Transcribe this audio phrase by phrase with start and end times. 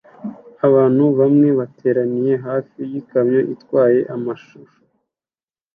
[0.67, 4.77] Abantu bamwe bateraniye hafi yikamyo itwaye amashusho